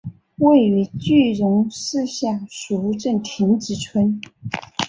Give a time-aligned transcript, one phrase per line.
[0.37, 4.19] 位于句容市下蜀镇亭子村。